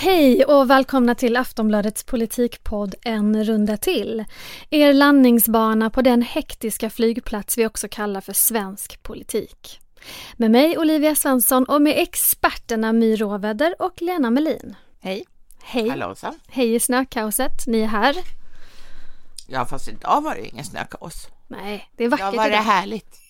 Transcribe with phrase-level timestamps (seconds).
[0.00, 4.24] Hej och välkomna till Aftonbladets politikpodd En runda till.
[4.70, 9.80] Er landningsbana på den hektiska flygplats vi också kallar för svensk politik.
[10.36, 14.74] Med mig Olivia Svensson och med experterna My Råväder och Lena Melin.
[15.00, 15.24] Hej.
[15.62, 15.88] Hej.
[15.88, 16.34] Hallåsa.
[16.48, 18.16] Hej i snökaoset, ni är här.
[19.46, 21.28] Ja, fast idag var det ingen snökaos.
[21.48, 22.62] Nej, det är vackert Idag var det idag.
[22.62, 23.27] härligt.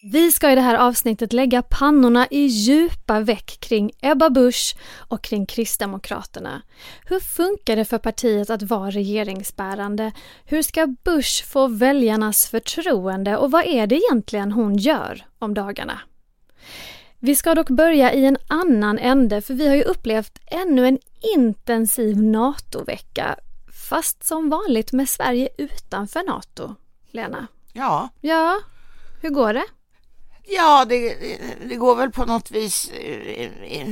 [0.00, 5.22] Vi ska i det här avsnittet lägga pannorna i djupa veck kring Ebba Busch och
[5.22, 6.62] kring Kristdemokraterna.
[7.04, 10.12] Hur funkar det för partiet att vara regeringsbärande?
[10.44, 16.00] Hur ska Busch få väljarnas förtroende och vad är det egentligen hon gör om dagarna?
[17.18, 20.98] Vi ska dock börja i en annan ände för vi har ju upplevt ännu en
[21.36, 23.36] intensiv NATO-vecka
[23.88, 26.74] fast som vanligt med Sverige utanför NATO.
[27.10, 27.46] Lena?
[27.72, 28.60] Ja, Ja,
[29.22, 29.64] hur går det?
[30.48, 31.16] Ja det,
[31.68, 33.88] det går väl på något vis eh, eh,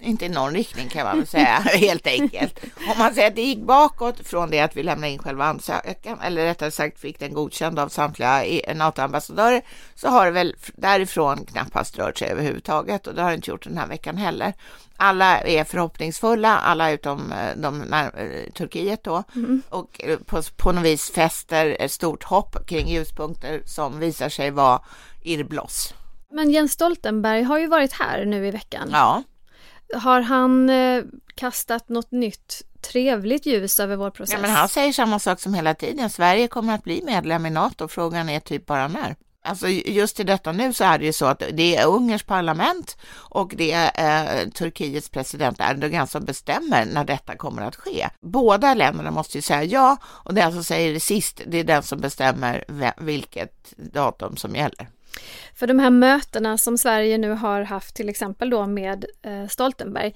[0.00, 2.60] inte i någon riktning kan man väl säga helt enkelt.
[2.92, 6.20] Om man säger att det gick bakåt från det att vi lämnade in själva ansökan
[6.20, 9.62] eller rättare sagt fick den godkänd av samtliga NATO-ambassadörer
[9.94, 13.64] så har det väl därifrån knappast rört sig överhuvudtaget och det har det inte gjort
[13.64, 14.52] den här veckan heller.
[14.96, 18.10] Alla är förhoppningsfulla, alla utom eh, de när,
[18.50, 19.22] Turkiet då
[19.68, 24.50] och eh, på, på något vis fäster ett stort hopp kring ljuspunkter som visar sig
[24.50, 24.80] vara
[25.24, 25.94] irrbloss.
[26.30, 28.88] Men Jens Stoltenberg har ju varit här nu i veckan.
[28.92, 29.22] Ja.
[29.94, 31.02] Har han eh,
[31.34, 34.32] kastat något nytt trevligt ljus över vår process?
[34.32, 36.10] Ja, men han säger samma sak som hela tiden.
[36.10, 37.88] Sverige kommer att bli medlem i NATO.
[37.88, 39.16] Frågan är typ bara när.
[39.46, 42.96] Alltså just i detta nu så är det ju så att det är Ungerns parlament
[43.14, 48.08] och det är eh, Turkiets president Erdogan som bestämmer när detta kommer att ske.
[48.20, 51.82] Båda länderna måste ju säga ja och den som säger det sist, det är den
[51.82, 52.64] som bestämmer
[52.96, 54.88] vilket datum som gäller.
[55.54, 60.14] För de här mötena som Sverige nu har haft till exempel då med eh, Stoltenberg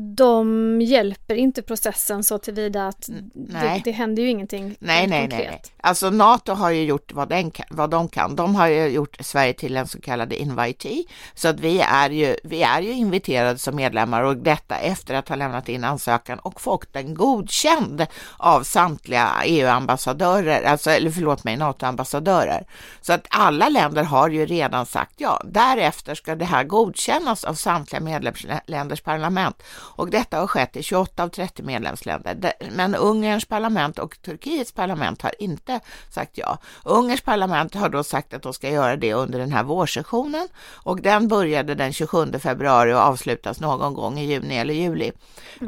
[0.00, 3.82] de hjälper inte processen så tillvida att det, nej.
[3.84, 5.50] det händer ju ingenting Nej, nej, nej, konkret.
[5.50, 5.62] nej.
[5.80, 8.36] Alltså NATO har ju gjort vad, den vad de kan.
[8.36, 11.04] De har ju gjort Sverige till en så kallad invitee,
[11.34, 15.28] så att vi är ju, vi är ju inviterade som medlemmar och detta efter att
[15.28, 18.06] ha lämnat in ansökan och fått den godkänd
[18.36, 22.66] av samtliga EU-ambassadörer, alltså, eller förlåt mig, NATO-ambassadörer.
[23.00, 25.42] Så att alla länder har ju redan sagt ja.
[25.44, 31.22] Därefter ska det här godkännas av samtliga medlemsländers parlament och detta har skett i 28
[31.22, 32.52] av 30 medlemsländer.
[32.70, 36.58] Men Ungerns parlament och Turkiets parlament har inte sagt ja.
[36.84, 41.02] Ungerns parlament har då sagt att de ska göra det under den här vårsessionen och
[41.02, 45.12] den började den 27 februari och avslutas någon gång i juni eller juli.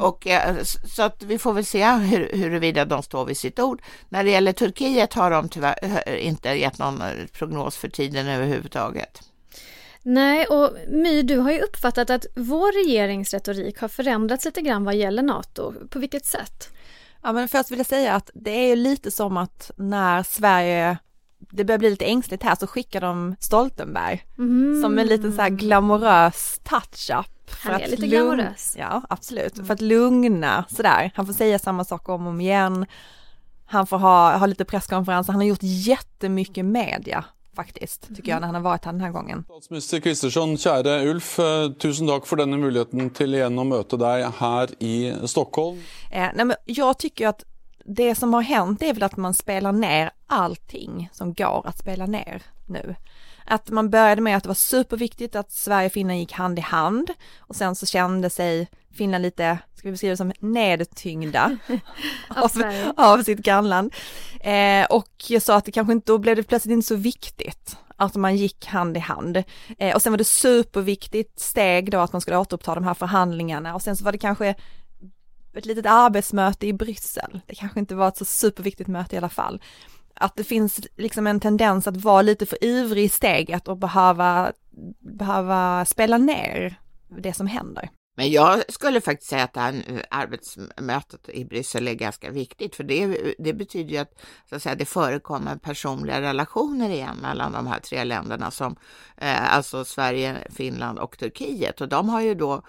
[0.01, 0.57] Och, eh,
[0.97, 3.83] så att vi får väl se hur, huruvida de står vid sitt ord.
[4.09, 8.29] När det gäller Turkiet har de tyvärr eh, inte gett någon eh, prognos för tiden
[8.29, 9.30] överhuvudtaget.
[10.03, 14.95] Nej, och My, du har ju uppfattat att vår regeringsretorik har förändrats lite grann vad
[14.95, 15.75] gäller NATO.
[15.91, 16.73] På vilket sätt?
[17.23, 20.99] Ja men först vill jag säga att det är ju lite som att när Sverige,
[21.39, 24.25] det börjar bli lite ängsligt här så skickar de Stoltenberg
[24.83, 27.27] som en liten så här glamorös touch-up.
[27.63, 28.75] Han är lite lugn- glamorös.
[28.79, 31.11] Ja absolut, för att lugna sådär.
[31.15, 32.87] Han får säga samma sak om och om igen.
[33.67, 37.25] Han får ha, ha lite presskonferenser, han har gjort jättemycket media
[37.61, 39.45] faktiskt, tycker jag, när han har varit här den här gången.
[39.45, 41.39] Statsminister Kristersson, käre Ulf.
[41.39, 45.83] eh, Tusen takk for denne muligheten til igjen å møte deg her i Stockholm.
[46.11, 47.45] Eh, nej men jag tycker att
[47.85, 52.07] det som har hänt är väl att man spelar ner allting som går att spela
[52.07, 52.95] ner nu.
[53.47, 56.63] Att man började med att det var superviktigt att Sverige och Finland gick hand i
[56.63, 61.59] hand och sen så kände sig Finland lite, ska vi beskriva det som nedtyngda
[62.29, 62.51] Av
[62.97, 63.95] av sitt grannland.
[64.41, 67.77] Eh, och jag sa att det kanske inte, då blev det plötsligt inte så viktigt
[67.97, 69.43] att man gick hand i hand.
[69.79, 73.75] Eh, och sen var det superviktigt steg då att man skulle återuppta de här förhandlingarna
[73.75, 74.55] och sen så var det kanske
[75.55, 77.41] ett litet arbetsmöte i Bryssel.
[77.47, 79.63] Det kanske inte var ett så superviktigt möte i alla fall.
[80.15, 84.53] Att det finns liksom en tendens att vara lite för ivrig i steget och behöva,
[84.99, 87.91] behöva spela ner det som händer.
[88.17, 92.85] Men jag skulle faktiskt säga att det här arbetsmötet i Bryssel är ganska viktigt, för
[92.85, 97.67] det, det betyder ju att, så att säga, det förekommer personliga relationer igen mellan de
[97.67, 98.77] här tre länderna, som,
[99.17, 101.81] eh, alltså Sverige, Finland och Turkiet.
[101.81, 102.63] Och de har ju då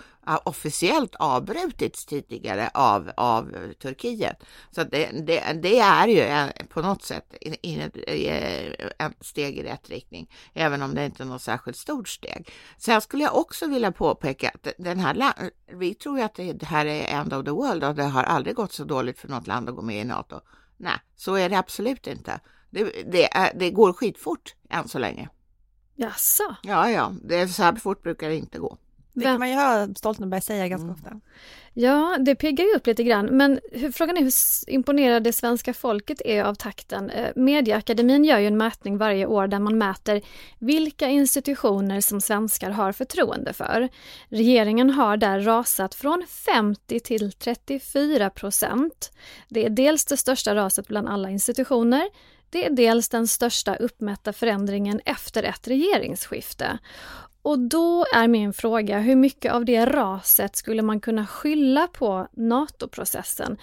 [0.43, 4.43] officiellt avbrutits tidigare av, av Turkiet.
[4.71, 7.33] Så det, det, det är ju på något sätt
[8.99, 12.51] ett steg i rätt riktning, även om det inte är något särskilt stort steg.
[12.77, 15.33] Sen skulle jag också vilja påpeka att den här,
[15.73, 18.55] vi tror ju att det här är end of the world och det har aldrig
[18.55, 20.39] gått så dåligt för något land att gå med i NATO.
[20.77, 22.39] Nej, så är det absolut inte.
[22.69, 25.29] Det, det, det går skitfort än så länge.
[25.95, 26.55] Jaså?
[26.63, 28.77] Ja, ja, det, så här fort brukar det inte gå.
[29.13, 30.95] Det kan man ju höra Stoltenberg säga ganska mm.
[30.95, 31.19] ofta.
[31.73, 33.25] Ja, det piggar ju upp lite grann.
[33.25, 34.33] Men hur, frågan är hur
[34.67, 37.09] imponerade svenska folket är av takten.
[37.09, 40.21] Eh, Medieakademin gör ju en mätning varje år där man mäter
[40.59, 43.89] vilka institutioner som svenskar har förtroende för.
[44.29, 49.11] Regeringen har där rasat från 50 till 34 procent.
[49.49, 52.09] Det är dels det största raset bland alla institutioner.
[52.49, 56.79] Det är dels den största uppmätta förändringen efter ett regeringsskifte.
[57.41, 62.27] Och då är min fråga, hur mycket av det raset skulle man kunna skylla på
[62.31, 63.57] NATO-processen?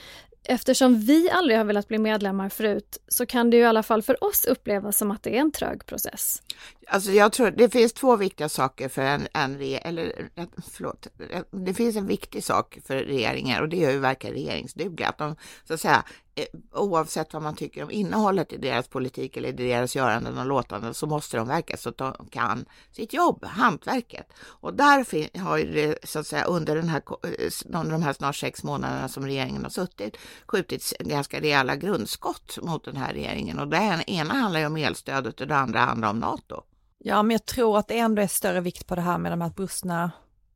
[0.45, 4.03] Eftersom vi aldrig har velat bli medlemmar förut så kan det ju i alla fall
[4.03, 6.43] för oss upplevas som att det är en trög process.
[6.91, 10.29] Alltså jag tror det finns två viktiga saker för en, en eller
[10.73, 11.07] förlåt,
[11.51, 15.09] det finns en viktig sak för regeringar och det är ju verka regeringsdugliga.
[15.09, 16.05] Att de så att säga
[16.35, 20.47] eh, oavsett vad man tycker om innehållet i deras politik eller i deras göranden och
[20.47, 24.33] låtanden så måste de verka så att de kan sitt jobb, hantverket.
[24.41, 28.37] Och där har det så att säga under den här, eh, under de här snart
[28.37, 33.69] sex månaderna som regeringen har suttit skjutits ganska rejäla grundskott mot den här regeringen och
[33.69, 36.63] det ena handlar ju om elstödet och det andra handlar om NATO.
[36.99, 39.41] Ja, men jag tror att det ändå är större vikt på det här med de
[39.41, 40.11] här brustna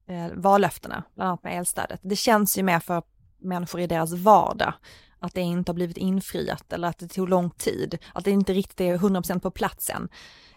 [0.08, 2.00] eh, vallöftena, bland annat med elstödet.
[2.02, 3.02] Det känns ju mer för
[3.38, 4.74] människor i deras vardag
[5.22, 8.52] att det inte har blivit infriat eller att det tog lång tid, att det inte
[8.52, 10.08] riktigt är 100% på plats än,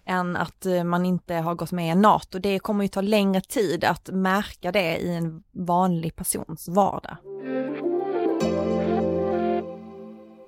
[0.06, 2.40] än att eh, man inte har gått med i NATO.
[2.40, 7.18] Det kommer ju ta längre tid att märka det i en vanlig persons vardag.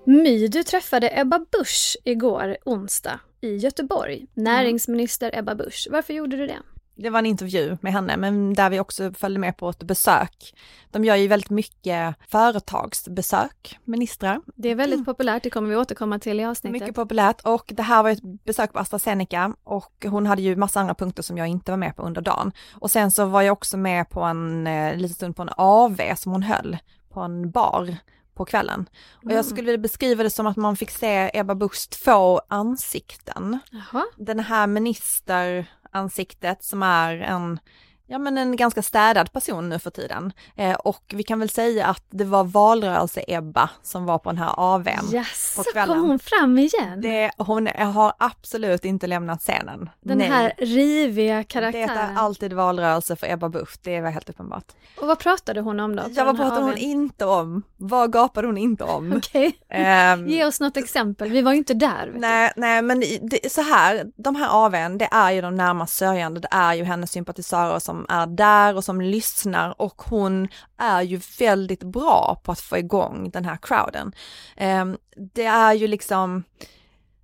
[0.06, 4.26] My, du träffade Ebba Busch igår onsdag i Göteborg.
[4.34, 5.88] Näringsminister Ebba Busch.
[5.92, 6.60] Varför gjorde du det?
[6.98, 10.56] det var en intervju med henne, men där vi också följde med på ett besök.
[10.92, 14.42] De gör ju väldigt mycket företagsbesök, ministrar.
[14.56, 16.82] Det är väldigt populärt, det kommer vi återkomma till i avsnittet.
[16.82, 20.80] Mycket populärt och det här var ett besök på AstraZeneca och hon hade ju massa
[20.80, 22.52] andra punkter som jag inte var med på under dagen.
[22.74, 26.16] Och sen så var jag också med på en eh, liten stund på en AV
[26.16, 26.78] som hon höll
[27.10, 27.98] på en bar
[28.38, 28.90] på kvällen.
[29.16, 29.44] Och jag mm.
[29.44, 33.60] skulle vilja beskriva det som att man fick se Ebba Buschs två ansikten.
[33.72, 34.06] Jaha.
[34.16, 37.60] Den här minister, ansiktet som är en
[38.08, 40.34] ja men en ganska städad person nu för tiden.
[40.56, 44.54] Eh, och vi kan väl säga att det var valrörelse-Ebba som var på den här
[44.58, 45.96] AWn yes, på kvällen.
[45.96, 47.02] kom hon fram igen?
[47.02, 49.90] Det, hon har absolut inte lämnat scenen.
[50.02, 50.28] Den Nej.
[50.28, 51.88] här riviga karaktären.
[51.88, 54.72] Det är alltid valrörelse för Ebba Busch, det var helt uppenbart.
[55.02, 56.04] Och vad pratade hon om då?
[56.10, 57.64] Ja, vad pratade hon inte om?
[57.78, 59.14] Vad gapade hon inte om?
[59.18, 60.14] Okej, okay.
[60.14, 62.14] um, ge oss något exempel, vi var ju inte där.
[62.16, 66.40] Nej, nej men det, så här, de här AWn, det är ju de närmast sörjande,
[66.40, 70.48] det är ju hennes sympatisörer som som är där och som lyssnar och hon
[70.78, 74.14] är ju väldigt bra på att få igång den här crowden.
[74.58, 74.98] Ehm,
[75.34, 76.44] det är ju liksom,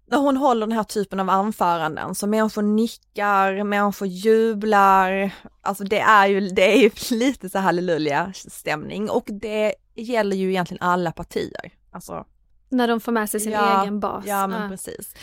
[0.07, 5.31] när hon håller den här typen av anföranden så människor nickar, människor jublar,
[5.61, 10.49] alltså det är ju, det är ju lite så halleluja stämning och det gäller ju
[10.49, 11.71] egentligen alla partier.
[11.91, 12.25] Alltså,
[12.69, 14.25] när de får med sig sin ja, egen bas.
[14.27, 14.69] Ja men ah.
[14.69, 15.15] precis.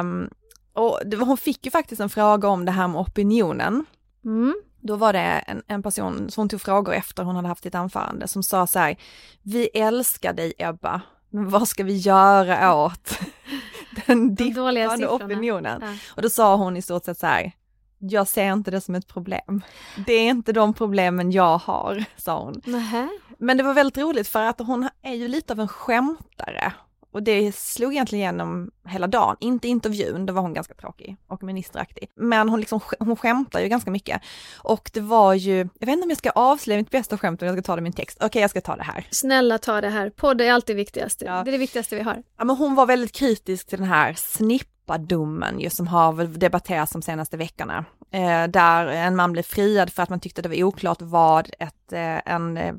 [0.00, 0.30] Um,
[0.72, 3.86] och det, hon fick ju faktiskt en fråga om det här med opinionen.
[4.28, 4.54] Mm.
[4.80, 8.28] Då var det en, en person som tog frågor efter hon hade haft sitt anförande
[8.28, 8.96] som sa så här,
[9.42, 13.18] vi älskar dig Ebba, men vad ska vi göra åt
[14.06, 15.82] den dippande opinionen?
[15.82, 15.94] Ja.
[16.16, 17.52] Och då sa hon i stort sett så här,
[17.98, 19.62] jag ser inte det som ett problem.
[20.06, 22.62] Det är inte de problemen jag har, sa hon.
[22.64, 23.08] Nähä.
[23.38, 26.72] Men det var väldigt roligt för att hon är ju lite av en skämtare
[27.12, 31.42] och det slog egentligen igenom hela dagen, inte intervjun, då var hon ganska tråkig och
[31.42, 32.10] ministeraktig.
[32.14, 34.22] Men hon, liksom, hon skämtar ju ganska mycket.
[34.58, 37.52] Och det var ju, jag vet inte om jag ska avslöja mitt bästa skämt eller
[37.52, 38.16] jag ska ta det i min text.
[38.18, 39.06] Okej, okay, jag ska ta det här.
[39.10, 41.22] Snälla ta det här, podd är alltid viktigast.
[41.26, 41.42] Ja.
[41.44, 42.22] Det är det viktigaste vi har.
[42.38, 47.02] Ja, men hon var väldigt kritisk till den här snippadomen ju som har debatterats de
[47.02, 47.84] senaste veckorna.
[48.10, 51.92] Eh, där en man blev friad för att man tyckte det var oklart vad ett,
[51.92, 52.74] eh, en eh,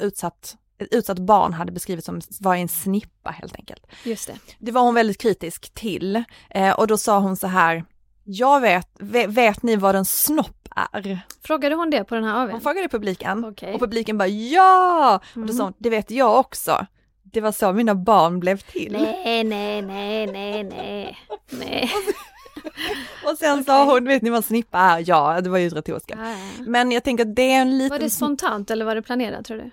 [0.00, 3.86] utsatt ett utsatt barn hade beskrivits som var en snippa helt enkelt.
[4.04, 4.34] Just det.
[4.58, 7.84] Det var hon väldigt kritisk till eh, och då sa hon så här,
[8.24, 11.20] jag vet, vet, vet ni vad en snopp är?
[11.42, 12.52] Frågade hon det på den här AWn?
[12.52, 13.74] Hon frågade publiken okay.
[13.74, 15.20] och publiken bara ja!
[15.34, 15.42] Mm.
[15.42, 15.64] Och då sa mm.
[15.64, 16.86] hon, det vet jag också.
[17.22, 18.92] Det var så mina barn blev till.
[18.92, 21.18] Nej, nej, nej, nej, nej,
[21.50, 21.90] nej.
[23.24, 25.04] och sen sa hon, vet ni vad snippa är?
[25.06, 26.18] Ja, det var ju retoriska.
[26.18, 26.64] Ja, ja.
[26.66, 27.90] Men jag tänker att det är en liten...
[27.90, 29.70] Var det spontant eller var det planerat tror du?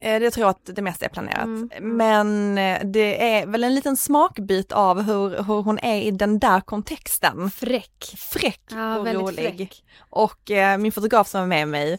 [0.00, 1.44] Eh, Det tror jag att det mesta är planerat.
[1.44, 1.68] Mm.
[1.96, 6.38] Men eh, det är väl en liten smakbit av hur, hur hon är i den
[6.38, 7.50] där kontexten.
[7.50, 8.14] Fräck.
[8.16, 9.56] Fräck Ja, och rolig.
[9.58, 9.84] fräck.
[10.10, 11.98] Och eh, min fotograf som var med mig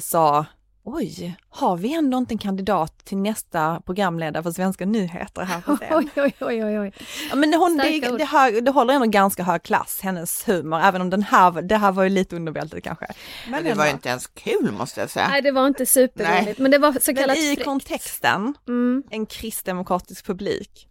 [0.00, 0.46] sa
[0.84, 5.76] Oj, har vi ändå inte en kandidat till nästa programledare för svenska nyheter här på
[5.80, 5.88] scen?
[5.96, 6.92] Oj, oj, oj, oj, oj.
[7.30, 11.00] Ja, men hon, det, det, har, det håller ändå ganska hög klass, hennes humor, även
[11.00, 13.06] om den här, det här var ju lite underbältet kanske.
[13.48, 15.28] Men det var ju inte ens kul måste jag säga.
[15.28, 17.64] Nej, det var inte superroligt, men det var så Men kallat i fräckt.
[17.64, 19.02] kontexten, Mm.
[19.10, 20.88] en kristdemokratisk publik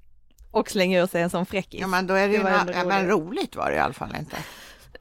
[0.51, 1.81] och slänga ur sig en sån fräckis.
[1.81, 3.27] Ja men då är det, Det ju var ändå ja, men roligt.
[3.31, 4.37] roligt var det i alla fall inte.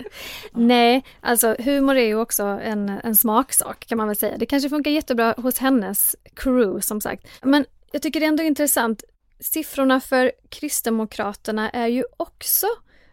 [0.53, 4.37] Nej, alltså humor är ju också en, en smaksak kan man väl säga.
[4.39, 7.27] Det kanske funkar jättebra hos hennes crew som sagt.
[7.43, 9.05] Men jag tycker det är ändå intressant.
[9.41, 12.67] Siffrorna för Kristdemokraterna är ju också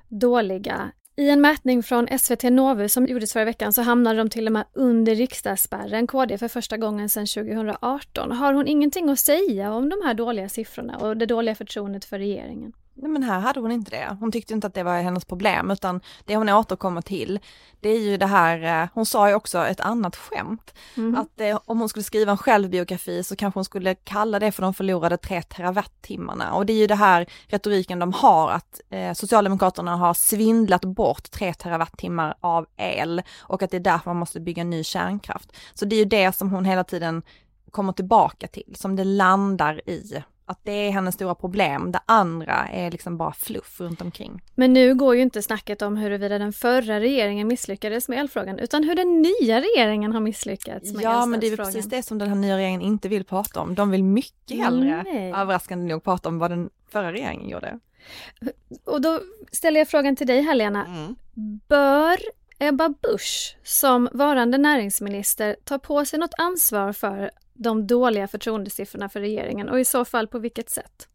[0.08, 0.92] dåliga.
[1.16, 4.54] I en mätning från SVT Novus som gjordes förra veckan så hamnade de till och
[4.54, 8.32] med under riksdagsspärren, KD, för första gången sedan 2018.
[8.32, 12.20] Har hon ingenting att säga om de här dåliga siffrorna och det dåliga förtroendet för
[12.20, 12.74] regeringen?
[13.00, 14.18] Nej men här hade hon inte det.
[14.20, 17.40] Hon tyckte inte att det var hennes problem utan det hon återkommer till
[17.80, 20.74] det är ju det här, eh, hon sa ju också ett annat skämt.
[21.18, 24.62] Att eh, om hon skulle skriva en självbiografi så kanske hon skulle kalla det för
[24.62, 26.54] de förlorade tre terawattimmarna.
[26.54, 31.32] Och det är ju det här retoriken de har att eh, Socialdemokraterna har svindlat bort
[31.32, 35.52] tre terawattimmar av el och att det är därför man måste bygga ny kärnkraft.
[35.74, 37.22] Så det är ju det som hon hela tiden
[37.72, 40.24] kommer tillbaka till, som det landar i.
[40.50, 44.42] Att det är hennes stora problem, det andra är liksom bara fluff runt omkring.
[44.56, 48.84] Men nu går ju inte snacket om huruvida den förra regeringen misslyckades med elfrågan, utan
[48.84, 52.30] hur den nya regeringen har misslyckats med Ja men det är precis det som den
[52.30, 53.76] här nya regeringen inte vill prata om.
[53.76, 55.34] De vill mycket hellre, Nej.
[55.34, 57.80] överraskande nog, prata om vad den förra regeringen gjorde.
[58.86, 59.20] Och då
[59.52, 60.86] ställer jag frågan till dig här Lena.
[60.86, 61.16] Mm.
[61.68, 62.18] Bör
[62.60, 69.20] Ebba Busch som varande näringsminister ta på sig något ansvar för de dåliga förtroendesiffrorna för
[69.20, 71.08] regeringen och i så fall på vilket sätt?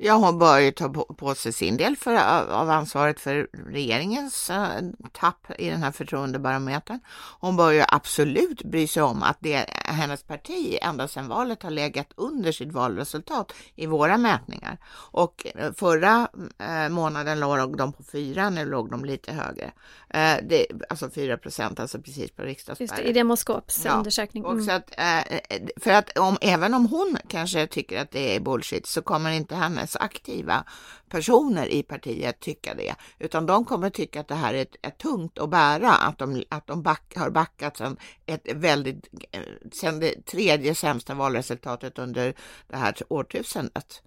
[0.00, 2.14] Ja, hon bör ju ta på, sig sin del för,
[2.52, 4.68] av ansvaret för regeringens eh,
[5.12, 7.00] tapp i den här förtroendebarometern.
[7.40, 11.70] Hon bör ju absolut bry sig om att det, hennes parti ända sedan valet har
[11.70, 14.78] legat under sitt valresultat i våra mätningar.
[15.10, 16.28] Och eh, förra
[16.58, 19.72] eh, månaden låg de på fyra, nu låg de lite högre.
[20.10, 23.04] Eh, det, alltså 4 procent, alltså precis på Just riksdagsspärren.
[23.04, 24.44] det, i Demoskops Ja, undersökning.
[24.44, 24.64] Och Mm.
[24.66, 25.38] så att, eh,
[25.76, 29.54] för att om, även om hon kanske tycker att det är bullshit så kommer inte
[29.54, 30.64] hennes aktiva
[31.08, 34.90] personer i partiet tycka det, utan de kommer tycka att det här är, ett, är
[34.90, 39.40] tungt att bära, att de, att de back, har backat sedan ett väldigt, eh,
[39.72, 42.34] sedan det tredje sämsta valresultatet under
[42.68, 44.02] det här årtusendet.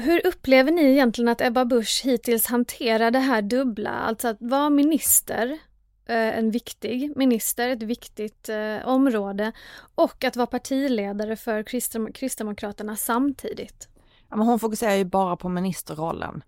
[0.00, 4.70] Hur upplever ni egentligen att Ebba Busch hittills hanterar det här dubbla, alltså att vara
[4.70, 5.58] minister,
[6.08, 9.52] eh, en viktig minister, ett viktigt eh, område
[9.94, 11.62] och att vara partiledare för
[12.12, 13.88] Kristdemokraterna samtidigt?
[14.30, 16.42] Ja, men hon fokuserar ju bara på ministerrollen.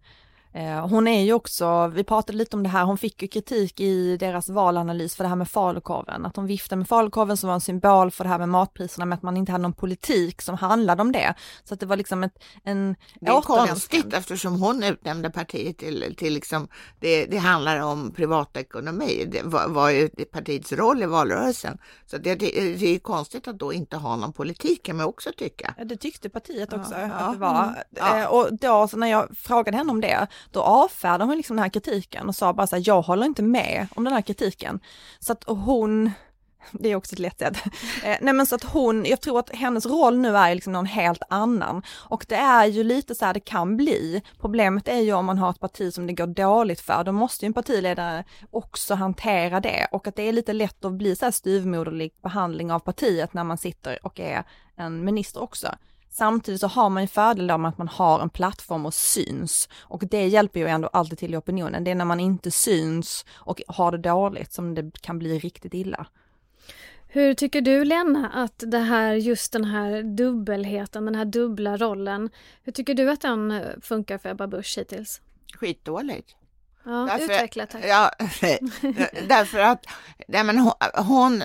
[0.53, 3.81] Eh, Hon är ju också, vi pratade lite om det här, hon fick ju kritik
[3.81, 7.55] i deras valanalys för det här med falukorven, att hon viftade med falukorven som var
[7.55, 10.57] en symbol för det här med matpriserna, med att man inte hade någon politik som
[10.57, 11.35] handlade om det.
[11.65, 16.15] Så att det var liksom ett, en Det är konstigt eftersom hon utnämnde partiet till,
[16.19, 16.69] till liksom,
[17.01, 19.25] det, det handlar om privatekonomi.
[19.33, 21.79] Det var, var ju partiets roll i valrörelsen.
[22.07, 25.07] Så det, det, det är ju konstigt att då inte ha någon politik kan man
[25.07, 25.75] också tycka.
[25.79, 27.33] Ja, det tyckte partiet också Ja, att ja.
[27.33, 27.63] det var.
[27.63, 27.75] Mm.
[27.91, 28.19] Ja.
[28.19, 31.63] Eh, Och då så när jag frågade henne om det, då avfärdade hon liksom den
[31.63, 34.81] här kritiken och sa bara så här, jag håller inte med om den här kritiken.
[35.19, 36.11] Så att hon,
[36.73, 37.57] det är också ett lätt sätt.
[38.05, 40.87] Eh, nej men så att hon, jag tror att hennes roll nu är liksom någon
[40.87, 41.83] helt annan.
[41.91, 44.23] Och det är ju lite så här det kan bli.
[44.41, 47.45] Problemet är ju om man har ett parti som det går dåligt för, då måste
[47.45, 49.87] ju en partiledare också hantera det.
[49.93, 53.45] Och att det är lite lätt att bli så här styvmoderlig behandling av partiet när
[53.45, 54.45] man sitter och är
[54.77, 55.69] en minister också.
[56.13, 59.69] Samtidigt så har man ju fördel av att man har en plattform och syns.
[59.81, 61.85] Och det hjälper ju ändå alltid till i opinionen.
[61.85, 65.75] Det är när man inte syns och har det dåligt som det kan bli riktigt
[65.75, 66.07] illa.
[67.09, 72.31] Hur tycker du Lena att det här, just den här dubbelheten, den här dubbla rollen,
[72.63, 75.21] hur tycker du att den eh, funkar för Ebba Busch hittills?
[75.55, 76.37] Skitdåligt.
[76.85, 77.85] Ja, Därför- utveckla tack.
[77.87, 78.11] Ja,
[79.29, 79.87] därför att
[80.29, 81.43] nej, men hon, hon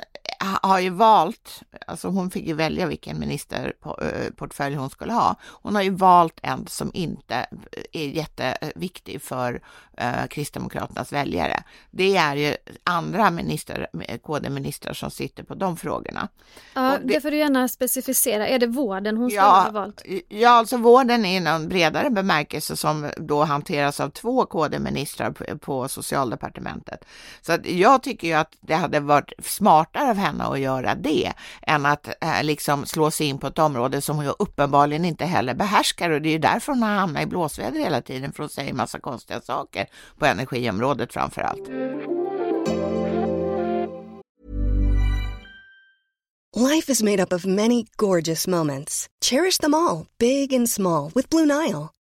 [0.61, 5.35] har ju valt, alltså hon fick ju välja vilken ministerportfölj hon skulle ha.
[5.43, 7.45] Hon har ju valt en som inte
[7.91, 9.61] är jätteviktig för
[9.97, 11.63] eh, Kristdemokraternas väljare.
[11.91, 13.87] Det är ju andra minister,
[14.23, 16.27] KD-ministrar som sitter på de frågorna.
[16.73, 18.47] Ja, det, det, får du gärna specificera.
[18.47, 20.01] Är det vården hon skulle ja, ha valt?
[20.27, 25.87] Ja, alltså vården är en bredare bemärkelse som då hanteras av två KD-ministrar på, på
[25.87, 27.05] socialdepartementet.
[27.41, 31.33] Så att jag tycker ju att det hade varit smartare av henne att göra det
[31.61, 35.53] än att eh, liksom slå sig in på ett område som hon uppenbarligen inte heller
[35.53, 38.51] behärskar och det är ju därför hon har hamnat i blåsväder hela tiden för att
[38.51, 39.87] säga massa konstiga saker
[40.19, 41.69] på energiområdet framför allt.
[46.55, 49.07] Life is made up of many gorgeous moments.
[49.21, 51.89] Cherish them all, big and small, with Blue Nile.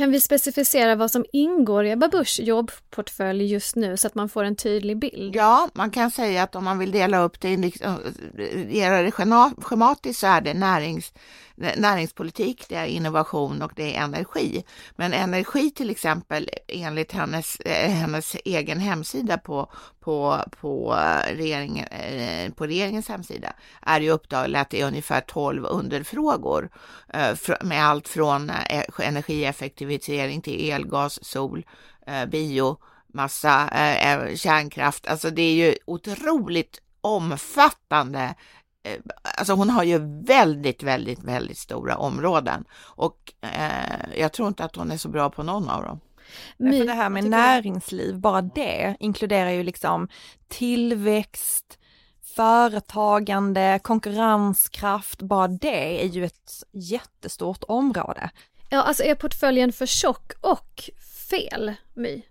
[0.00, 4.28] Kan vi specificera vad som ingår i Ebba Buschs jobbportfölj just nu så att man
[4.28, 5.36] får en tydlig bild?
[5.36, 7.50] Ja, man kan säga att om man vill dela upp det,
[8.70, 9.12] göra eh, det
[9.62, 11.12] schematiskt så är det närings
[11.60, 14.64] näringspolitik, det är innovation och det är energi.
[14.96, 21.86] Men energi till exempel enligt hennes, eh, hennes egen hemsida på, på, på, eh, regeringen,
[21.86, 23.52] eh, på regeringens hemsida
[23.82, 26.70] är ju uppdelat i ungefär 12 underfrågor
[27.60, 28.52] med allt från
[28.98, 31.66] energieffektivisering till elgas, sol,
[32.28, 32.76] bio,
[33.14, 33.70] massa
[34.36, 35.06] kärnkraft.
[35.06, 38.34] Alltså det är ju otroligt omfattande
[39.22, 44.76] alltså hon har ju väldigt, väldigt, väldigt stora områden och eh, jag tror inte att
[44.76, 46.00] hon är så bra på någon av dem.
[46.56, 50.08] Men för det här med näringsliv, bara det inkluderar ju liksom
[50.48, 51.78] tillväxt,
[52.36, 58.30] företagande, konkurrenskraft, bara det är ju ett jättestort område.
[58.70, 60.90] Ja, alltså är portföljen för tjock och
[61.30, 62.22] fel, My?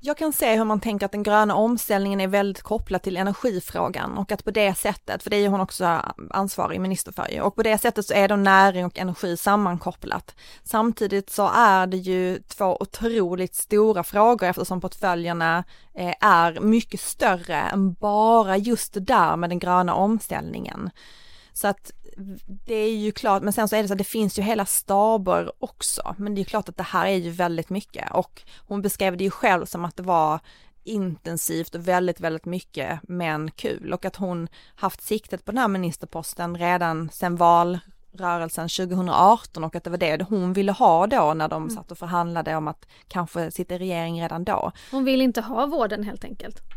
[0.00, 4.18] Jag kan se hur man tänker att den gröna omställningen är väldigt kopplad till energifrågan
[4.18, 7.54] och att på det sättet, för det är hon också ansvarig minister för ju, och
[7.54, 10.34] på det sättet så är då näring och energi sammankopplat.
[10.64, 17.56] Samtidigt så är det ju två otroligt stora frågor eftersom portföljerna eh, är mycket större
[17.56, 20.90] än bara just det där med den gröna omställningen.
[21.52, 21.92] Så att
[22.46, 24.66] det är ju klart, men sen så är det så att det finns ju hela
[24.66, 28.42] staber också, men det är ju klart att det här är ju väldigt mycket och
[28.56, 30.40] hon beskrev det ju själv som att det var
[30.84, 35.68] intensivt och väldigt, väldigt mycket men kul och att hon haft siktet på den här
[35.68, 41.48] ministerposten redan sedan valrörelsen 2018 och att det var det hon ville ha då när
[41.48, 41.76] de mm.
[41.76, 44.72] satt och förhandlade om att kanske sitta i regering redan då.
[44.90, 46.75] Hon vill inte ha vården helt enkelt.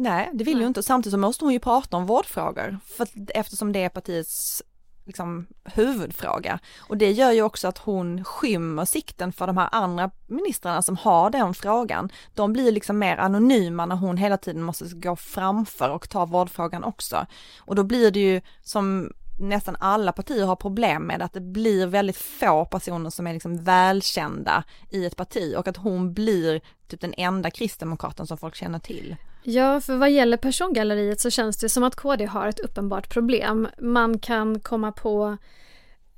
[0.00, 0.62] Nej, det vill Nej.
[0.62, 0.82] ju inte.
[0.82, 4.62] Samtidigt så måste hon ju prata om vårdfrågor, för, eftersom det är partiets
[5.04, 6.58] liksom, huvudfråga.
[6.78, 10.96] Och det gör ju också att hon skymmer sikten för de här andra ministrarna som
[10.96, 12.10] har den frågan.
[12.34, 16.84] De blir liksom mer anonyma när hon hela tiden måste gå framför och ta vårdfrågan
[16.84, 17.26] också.
[17.58, 21.86] Och då blir det ju som nästan alla partier har problem med att det blir
[21.86, 27.00] väldigt få personer som är liksom välkända i ett parti och att hon blir typ
[27.00, 29.16] den enda kristdemokraten som folk känner till.
[29.42, 33.68] Ja, för vad gäller persongalleriet så känns det som att KD har ett uppenbart problem.
[33.78, 35.36] Man kan komma på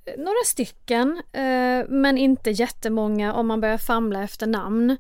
[0.05, 4.97] eh, några stycken, eh, men inte jättemånga om man börjar famla efter namn.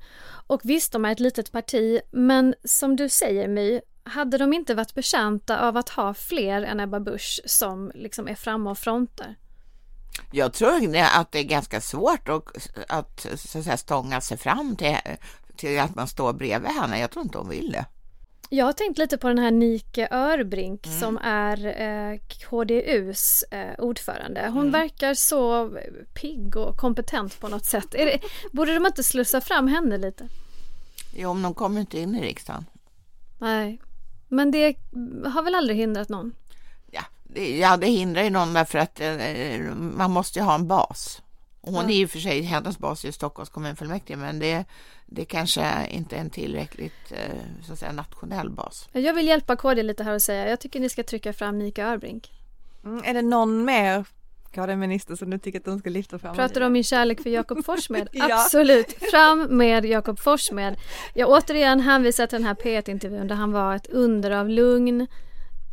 [0.47, 4.75] Och visst, de är ett litet parti, men som du säger My, hade de inte
[4.75, 9.35] varit betjänta av att ha fler än Ebba Busch som liksom är framme och frontar?
[10.33, 12.45] Jag tror att det är ganska svårt att,
[12.89, 14.97] att, så att säga, stånga sig fram till,
[15.57, 17.01] till att man står bredvid henne.
[17.01, 17.85] Jag tror inte hon vill det.
[18.55, 20.99] Jag har tänkt lite på den här Nike Örbrink mm.
[20.99, 24.41] som är eh, KDUs eh, ordförande.
[24.41, 24.73] Hon mm.
[24.73, 25.71] verkar så
[26.15, 27.91] pigg och kompetent på något sätt.
[27.91, 28.21] Det,
[28.53, 30.29] borde de inte slussa fram henne lite?
[31.15, 32.65] Jo, men de kommer inte in i riksdagen.
[33.39, 33.81] Nej,
[34.29, 34.77] men det
[35.27, 36.35] har väl aldrig hindrat någon?
[36.91, 40.69] Ja, det, ja, det hindrar ju någon därför att eh, man måste ju ha en
[40.69, 41.23] bas.
[41.61, 41.91] hon ja.
[41.91, 44.65] är ju för sig, hennes bas i Stockholms kommunfullmäktige, men det,
[45.15, 48.89] det kanske inte är en tillräckligt eh, så att säga, nationell bas.
[48.93, 51.87] Jag vill hjälpa KD lite här och säga, jag tycker ni ska trycka fram Mika
[51.87, 52.31] Örbrink.
[52.85, 54.05] Mm, är det någon mer
[54.55, 56.37] KD-minister som du tycker att de ska lyfta fram?
[56.37, 58.09] Pratar du om min kärlek för Jakob Forssmed?
[58.13, 58.35] ja.
[58.35, 60.77] Absolut, fram med Jakob Forssmed.
[61.15, 65.07] Jag återigen hänvisar till den här P1-intervjun där han var ett under av lugn,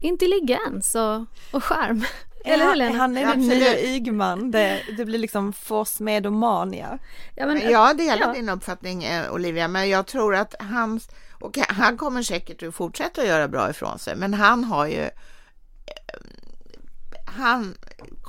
[0.02, 2.06] intelligens och, och charm.
[2.54, 2.98] Eller hur hur Lena?
[2.98, 3.60] Han är den Absolut.
[3.60, 7.00] nya Ygman, det, det blir liksom forsmedomania.
[7.36, 8.34] Ja, men, jag delar ja.
[8.34, 11.00] din uppfattning eh, Olivia, men jag tror att han,
[11.32, 15.04] och han kommer säkert att fortsätta att göra bra ifrån sig, men han har ju
[15.04, 15.12] eh,
[17.26, 17.76] han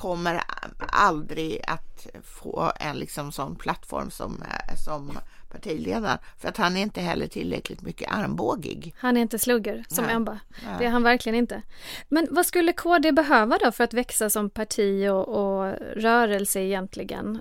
[0.01, 0.43] kommer
[0.79, 5.19] aldrig att få en liksom sån plattform som, eh, som
[5.51, 8.95] partiledare för att han är inte heller tillräckligt mycket armbågig.
[8.99, 10.17] Han är inte slugger som Nej.
[10.17, 10.41] Ebba.
[10.79, 11.63] Det är han verkligen inte.
[12.09, 17.41] Men vad skulle KD behöva då för att växa som parti och, och rörelse egentligen?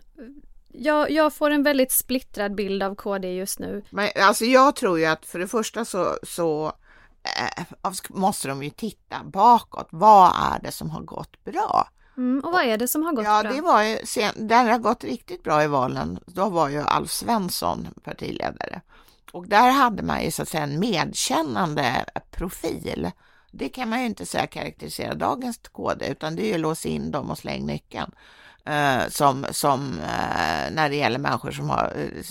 [0.68, 3.84] Jag, jag får en väldigt splittrad bild av KD just nu.
[3.90, 6.74] Men alltså jag tror ju att för det första så, så
[7.24, 9.88] eh, måste de ju titta bakåt.
[9.92, 11.88] Vad är det som har gått bra?
[12.20, 13.52] Mm, och vad är det som har gått Ja, bra?
[13.52, 16.20] det var ju sen, det har gått riktigt bra i valen.
[16.26, 18.82] Då var ju Alf Svensson partiledare
[19.32, 23.12] och där hade man ju så att säga en medkännande profil.
[23.52, 27.12] Det kan man ju inte säga karaktärisera dagens KD, utan det är ju låsa in
[27.12, 28.12] dem och släng nyckeln.
[28.66, 32.24] Eh, som som eh, när det gäller människor som har eh,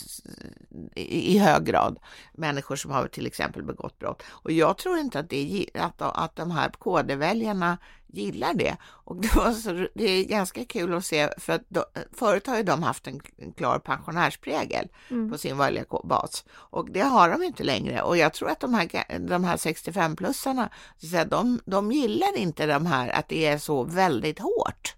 [0.95, 1.99] i, hög grad
[2.33, 4.23] människor som har till exempel begått brott.
[4.27, 8.77] Och jag tror inte att, det, att, att de här KD-väljarna gillar det.
[8.83, 12.57] Och det, var så, det är ganska kul att se, för att de, förut har
[12.57, 13.21] ju de haft en,
[13.57, 15.31] klar pensionärsprägel Mm.
[15.31, 18.03] på sin väljarbas och det har de inte längre.
[18.03, 22.37] Och jag tror att de här, de här 65-plussarna, så att säga, de, de gillar
[22.37, 24.95] inte de här att det är så väldigt hårt.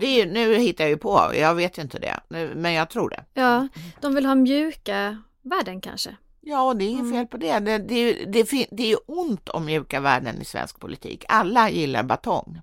[0.00, 2.20] Det är, ju- nu hittar jag ju på, jag vet inte det,
[2.54, 3.24] men jag tror det.
[3.34, 3.68] Ja,
[4.00, 6.16] de vill ha mjuka värden kanske.
[6.40, 7.12] Ja, det är inget Mm.
[7.12, 7.58] fel på det.
[7.58, 10.80] Det, det, är ju- det, fin- det är ju ont om mjuka värden i svensk
[10.80, 11.24] politik.
[11.28, 12.60] Alla gillar batong.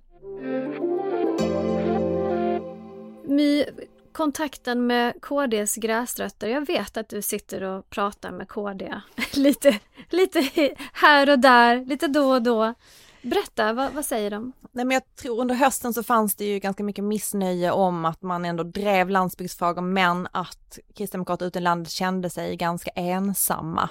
[3.26, 3.65] My,
[4.12, 6.48] kontakten med KDs gräsrötter.
[6.48, 8.94] Jag vet att du sitter och pratar med KD
[9.34, 10.50] lite, lite
[10.94, 12.74] här och där, lite då och då.
[13.22, 14.52] Berätta, vad, vad säger de?
[14.72, 18.22] Nej men jag tror under hösten så fanns det ju ganska mycket missnöje om att
[18.22, 23.90] man ändå drev landsbygdsfrågor men att kristdemokrater ute i landet kände sig ganska ensamma.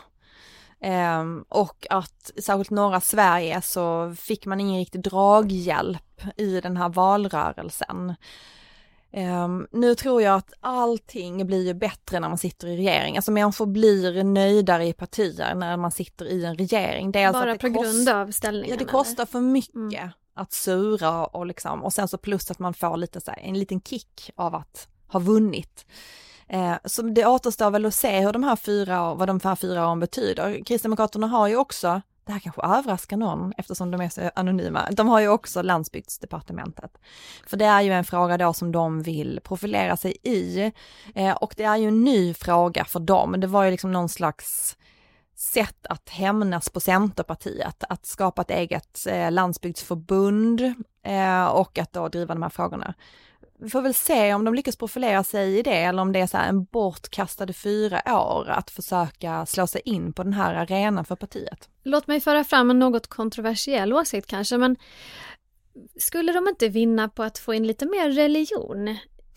[1.20, 6.88] Um, och att särskilt norra Sverige så fick man ingen riktig draghjälp i den här
[6.88, 8.14] valrörelsen.
[9.12, 13.16] Ehm, nu tror jag att allting blir ju bättre när man sitter i regering.
[13.16, 17.12] Alltså människor blir nöjdare i partier när man sitter i en regering.
[17.12, 18.70] Dels Bara att det på kost- grund av ställningen?
[18.70, 18.92] Ja det eller?
[18.92, 20.08] kostar för mycket Mm.
[20.34, 23.58] att sura och liksom och sen så plus att man får lite så här, en
[23.58, 25.86] liten kick av att ha vunnit.
[26.48, 29.86] Eh, så det återstår väl att se hur de här fyra, vad de här fyra
[29.88, 30.64] åren betyder.
[30.64, 35.08] Kristdemokraterna har ju också, det här kanske överraskar någon eftersom de är så anonyma, de
[35.08, 36.98] har ju också landsbygdsdepartementet.
[37.46, 40.72] För det är ju en fråga då som de vill profilera sig i.
[41.14, 44.08] Eh, och det är ju en ny fråga för dem, det var ju liksom någon
[44.08, 44.76] slags
[45.36, 50.60] sätt att hämnas på Centerpartiet, att skapa ett eget eh, landsbygdsförbund
[51.02, 52.94] eh, och att då driva de här frågorna.
[53.60, 56.26] Vi får väl se om de lyckas profilera sig i det eller om det är
[56.26, 61.16] så en bortkastade fyra år att försöka slå sig in på den här arenan för
[61.16, 61.68] partiet.
[61.82, 64.76] Låt mig föra fram en något kontroversiell åsikt kanske, men
[65.98, 68.96] skulle de inte vinna på att få in lite mer religion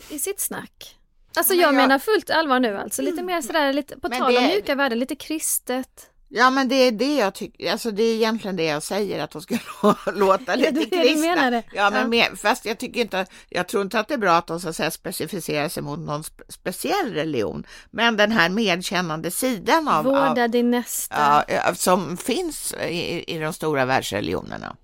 [0.09, 0.97] i sitt snack?
[1.35, 4.19] Alltså Men jag, jag- menar fullt allvar nu alltså, lite mer sådär, lite, på Men
[4.19, 6.10] tal om det- mjuka värden, lite kristet.
[6.33, 9.31] Ja, men det är det jag tycker, alltså det är egentligen det jag säger, att
[9.31, 9.57] de ska
[10.13, 11.21] låta lite du kristna.
[11.35, 11.63] menar det.
[11.73, 12.07] Ja, men Ja.
[12.07, 14.69] Mer, fast jag tycker inte, jag tror inte att det är bra att de så
[14.69, 20.05] att säga specificerar sig mot någon spe, speciell religion, men den här medkännande sidan av,
[20.05, 21.15] Vårda av din nästa.
[21.47, 24.75] ja, ja, som finns i, i de stora världsreligionerna.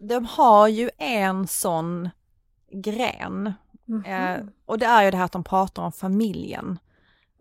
[0.00, 2.08] De har ju en sån
[2.72, 3.52] gren
[3.88, 4.04] Mhm.
[4.04, 6.78] eh, och det är ju det här att de pratar om familjen.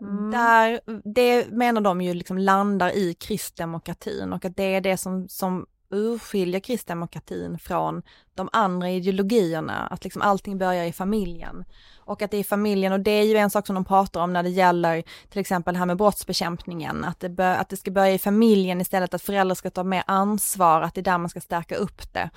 [0.01, 0.31] Mm.
[0.31, 5.27] Där, det menar de ju liksom landar i kristdemokratin och att det är det som,
[5.29, 8.01] som urskiljer kristdemokratin från
[8.33, 11.65] de andra ideologierna, att liksom allting börjar i familjen.
[11.97, 14.33] Och att det är familjen, och det är ju en sak som de pratar om
[14.33, 17.91] när det gäller till exempel det här med brottsbekämpningen, att det, bör, att det ska
[17.91, 21.29] börja i familjen istället, att föräldrar ska ta mer ansvar, att det är där man
[21.29, 22.29] ska stärka upp det.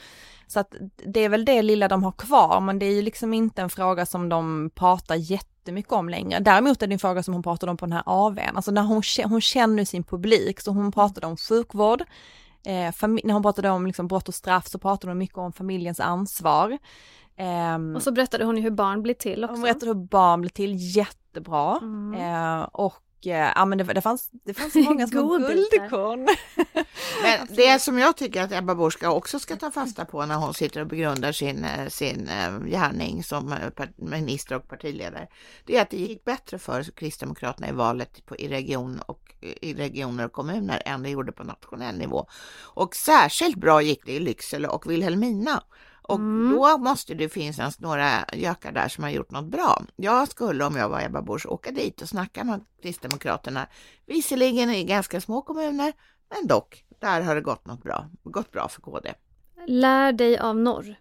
[0.47, 0.75] Så att
[1.07, 3.71] det är väl det lilla de har kvar, men det är ju liksom inte en
[3.71, 6.41] fråga som de pratar jätte jättemycket om längre.
[6.41, 8.83] Däremot är det en fråga som hon pratade om på den här AWn, alltså när
[8.83, 12.01] hon, hon känner sin publik, så hon pratade om sjukvård,
[12.67, 12.93] eh,
[13.25, 16.79] när hon pratade om liksom brott och straff så pratade hon mycket om familjens ansvar.
[17.37, 19.55] Ehm, Och så berättade hon ju hur barn blir till också.
[19.55, 21.79] hon berättade hur barn blir till jättebra.
[21.83, 22.15] Mm.
[22.15, 26.29] Eh, och eh, ja men det, det, fanns, det fanns många små guldkorn.
[27.23, 30.35] Men det som jag tycker att Ebba Busch ska också ska ta fasta på när
[30.35, 35.29] hon sitter och begrundar sin, eh, sin eh, gärning som eh, minister och partiledare,
[35.65, 39.75] det är att det gick bättre för Kristdemokraterna i valet på, i region och i
[39.75, 42.27] regioner och kommuner än det gjorde på nationell nivå.
[42.61, 45.63] Och särskilt bra gick det i Lycksele och Vilhelmina.
[46.09, 46.53] Och Mm.
[46.57, 49.83] då måste det finnas några gökar där som har gjort något bra.
[49.97, 53.67] Jag skulle om jag var Ebba Busch åka dit och snacka med Kristdemokraterna.
[54.07, 55.93] Visserligen i ganska små kommuner,
[56.31, 59.15] men dock, där har det gått något bra, gått bra för KD.
[59.67, 60.95] Lär dig av norr.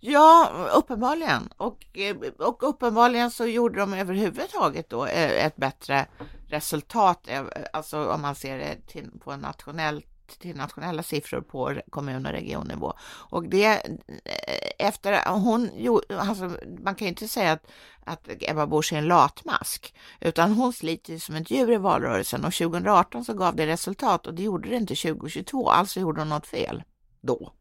[0.00, 1.48] Ja, uppenbarligen.
[1.56, 6.06] Och, eh, och uppenbarligen så gjorde de överhuvudtaget då eh, ett bättre
[6.48, 11.80] resultat, eh, alltså om man ser det till, på en nationell till nationella siffror på
[11.90, 12.92] kommun och regionnivå.
[13.02, 16.50] Och det eh, efter hon gjorde, alltså
[16.84, 17.66] man kan ju inte säga att,
[18.04, 22.54] att Ebba Busch är en latmask, utan hon sliter som ett djur i valrörelsen och
[22.54, 26.46] 2018 så gav det resultat och det gjorde det inte 2022, alltså gjorde hon något
[26.46, 26.82] fel
[27.20, 27.52] då.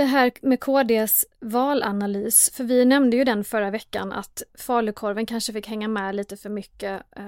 [0.00, 5.52] Det här med KDs valanalys, för vi nämnde ju den förra veckan att falukorven kanske
[5.52, 7.02] fick hänga med lite för mycket.
[7.16, 7.24] eh,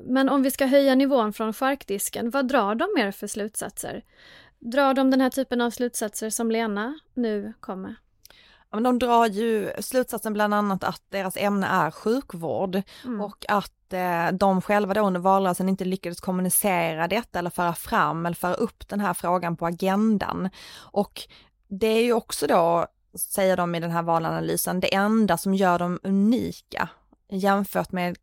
[0.00, 4.04] Men om vi ska höja nivån från charkdisken, vad drar de mer för slutsatser?
[4.58, 7.94] Drar de den här typen av slutsatser som Lena nu kommer?
[8.70, 13.20] Ja, men de drar ju slutsatsen bland annat att deras ämne är sjukvård Mm.
[13.20, 18.26] och att eh, de själva då under valrörelsen inte lyckades kommunicera detta eller föra fram
[18.26, 20.48] eller föra upp den här frågan på agendan.
[20.92, 21.20] Och
[21.68, 22.86] det är ju också då,
[23.18, 26.88] säger de i den här valanalysen, det enda som gör dem unika
[27.28, 28.16] jämfört med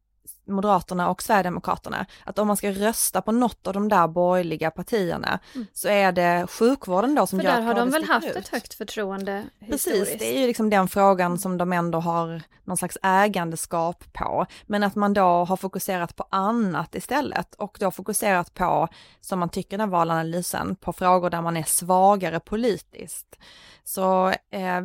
[0.48, 5.40] Moderaterna och Sverigedemokraterna, att om man ska rösta på något av de där borgerliga partierna
[5.56, 5.68] Mm.
[5.74, 8.36] så är det sjukvården då som För gör där har de väl haft ut.
[8.36, 10.20] ett högt förtroende Precis, historiskt?
[10.20, 14.46] det är ju liksom den frågan som de ändå har någon slags ägandeskap på.
[14.66, 18.88] Men att man då har fokuserat på annat istället och då fokuserat på,
[19.22, 23.36] som man tycker i den valanalysen, på frågor där man är svagare politiskt.
[23.84, 24.82] Så eh,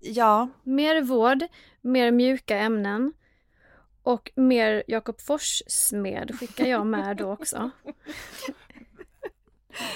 [0.00, 1.42] ja, Mer vård,
[1.80, 3.12] mer mjuka ämnen
[4.04, 7.70] och mer Jakob Forss-smed skickar jag med då också.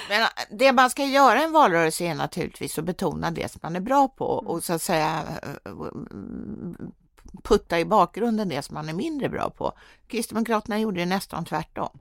[0.09, 3.59] Men äh, det man ska göra i en valrörelse är naturligtvis att betona det som
[3.63, 5.23] man är bra på och så att säga
[5.65, 5.71] äh,
[7.43, 9.73] putta i bakgrunden det som man är mindre bra på.
[10.07, 11.99] Kristdemokraterna gjorde ju nästan tvärtom.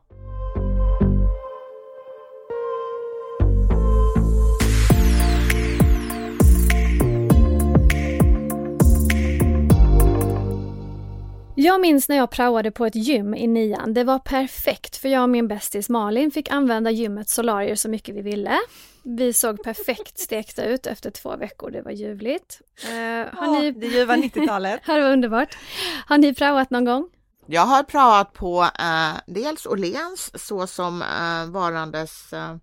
[11.60, 13.94] Jag minns när jag praoade på ett gym i nian.
[13.94, 18.14] Det var perfekt för jag och min bästis Malin fick använda gymmets solarier så mycket
[18.14, 18.58] vi ville.
[19.02, 22.60] Vi såg perfekt stekta ut efter två veckor, det var ljuvligt.
[22.84, 23.72] Eh, har ni...
[23.72, 24.80] det ljuva 90-talet.
[24.86, 25.56] Det var underbart.
[26.06, 27.08] Har ni praoat någon gång?
[27.46, 32.56] Jag har pratat på eh, dels Åhléns så som eh, varandes eh,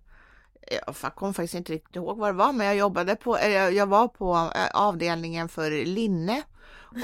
[1.02, 3.86] jag kommer faktiskt inte riktigt ihåg vad det var, men jag jobbade på, eh, jag
[3.86, 6.42] var på eh, avdelningen för linne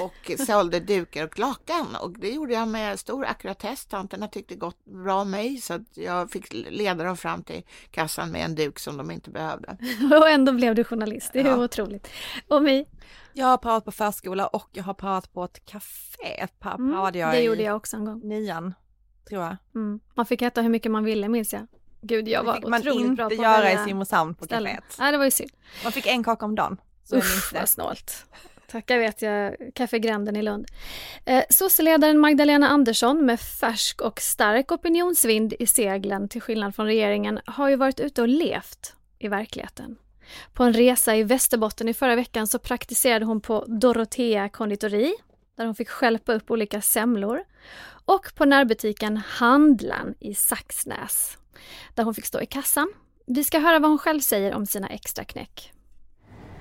[0.00, 3.86] och sålde dukar och lakan och det gjorde jag med stor ackuratess.
[3.86, 8.30] Tanterna tyckte gott bra om mig så att jag fick leda dem fram till kassan
[8.30, 9.76] med en duk som de inte behövde.
[10.20, 11.56] Och ändå blev du journalist, det är Ja.
[11.64, 12.08] otroligt.
[12.48, 12.88] Och mig?
[13.32, 16.46] Jag har pratat på förskola och jag har pratat på ett café.
[16.58, 18.20] Pa- Mm, jag det gjorde jag också en gång.
[18.28, 18.74] nian,
[19.28, 19.56] tror jag.
[19.74, 20.00] Mm.
[20.14, 21.66] Man fick äta hur mycket man ville minns jag.
[22.04, 24.44] Gud, jag Det var fick man otroligt bra inte på att göra i Simrishamn på
[24.44, 24.72] ställen.
[24.76, 24.96] kaféet.
[24.98, 25.50] Nej, det var ju synd.
[25.82, 26.76] Man fick en kaka om dagen.
[27.04, 27.58] Så Usch, det.
[27.58, 28.26] vad snålt.
[28.72, 30.66] Tackar vet jag, Café Gränden i Lund.
[31.24, 37.40] Eh, Sosseledaren Magdalena Andersson med färsk och stark opinionsvind i seglen till skillnad från regeringen
[37.46, 39.96] har ju varit ute och levt i verkligheten.
[40.52, 45.14] På en resa i Västerbotten i förra veckan så praktiserade hon på Dorotea konditori
[45.56, 47.44] där hon fick skälpa upp olika semlor
[48.04, 51.38] och på närbutiken Handlan i Saxnäs
[51.94, 52.92] där hon fick stå i kassan.
[53.26, 55.72] Vi ska höra vad hon själv säger om sina extra knäck.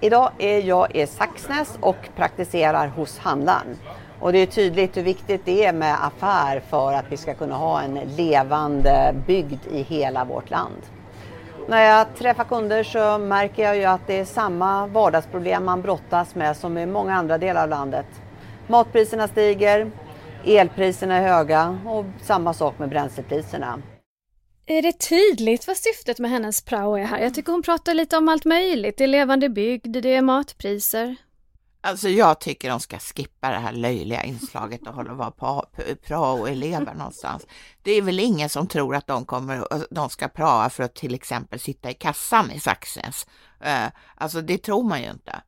[0.04, 3.78] Idag är jag i Saxnäs och praktiserar hos handlaren.
[4.20, 7.56] Och det är tydligt hur viktigt det är med affär för att vi ska kunna
[7.56, 10.82] ha en levande bygd i hela vårt land.
[11.68, 16.36] När jag träffar kunder så märker jag ju att det är samma vardagsproblem man brottas
[16.36, 18.08] med som i många andra delar av landet.
[18.68, 19.92] Matpriserna stiger,
[20.46, 23.82] elpriserna är höga och samma sak med bränslepriserna.
[24.72, 27.20] Är det tydligt vad syftet med hennes prao är här?
[27.20, 28.98] Jag tycker hon pratar lite om allt möjligt.
[28.98, 31.16] Det är levande bygd, det är matpriser.
[31.82, 35.66] Alltså jag tycker de ska skippa det här löjliga inslaget och hålla och vara på
[36.08, 37.48] prao-elever någonstans.
[37.82, 41.14] Det är väl ingen som tror att de, kommer, de ska prao för att till
[41.14, 43.28] exempel sitta i kassan i Saxnäs.
[43.64, 45.42] Eh, alltså det tror man ju inte.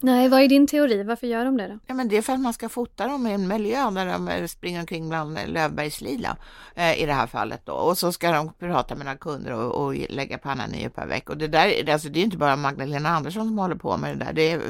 [0.00, 1.02] Nej, vad är din teori?
[1.02, 1.78] Varför gör de det då?
[1.86, 4.48] Ja, men det är för att man ska fota dem i en miljö där de
[4.48, 6.36] springer omkring bland lövbergslila
[6.74, 7.72] eh, i det här fallet då.
[7.72, 11.32] Och så ska de prata med några kunder och, och lägga pannan i per vecka.
[11.32, 14.24] Och det där, alltså, det är inte bara Magdalena Andersson som håller på med det
[14.24, 14.32] där.
[14.32, 14.60] Det,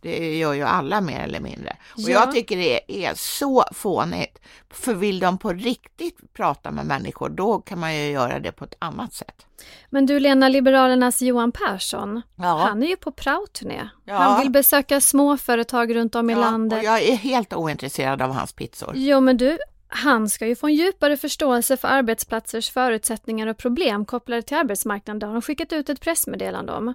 [0.00, 1.76] det gör ju alla mer eller mindre.
[1.90, 2.10] Och ja.
[2.10, 4.38] jag tycker det är så fånigt.
[4.70, 8.64] För vill de på riktigt prata med människor, då kan man ju göra det på
[8.64, 9.46] ett annat sätt.
[9.90, 12.66] Men du Lena, Liberalernas Johan Persson, ja.
[12.68, 13.88] han är ju på praoturné.
[14.04, 14.14] Ja.
[14.14, 16.78] Han vill besöka småföretag runt om i ja, landet.
[16.78, 18.92] Och jag är helt ointresserad av hans pizzor.
[18.94, 24.04] Jo men du, han ska ju få en djupare förståelse för arbetsplatsers förutsättningar och problem
[24.04, 25.18] kopplade till arbetsmarknaden.
[25.18, 26.94] Det har de skickat ut ett pressmeddelande om.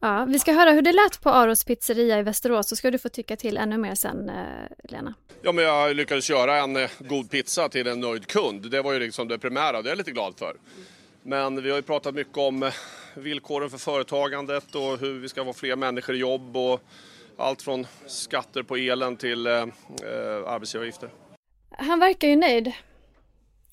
[0.00, 2.98] Ja, vi ska höra hur det lät på Aros pizzeria i Västerås så ska du
[2.98, 5.14] få tycka till ännu mer sen, eh, Lena.
[5.42, 8.70] Ja, men jag lyckades göra en eh, god pizza till en nöjd kund.
[8.70, 10.56] Det var ju liksom det primära och det är jag lite glad för.
[11.30, 12.72] Men vi har ju pratat mycket om eh,
[13.14, 16.80] villkoren för företagandet och hur vi ska få fler människor i jobb och
[17.36, 19.66] allt från skatter på elen till eh, eh
[20.46, 21.10] arbetsgivaravgifter.
[21.70, 22.72] Han verkar ju nöjd.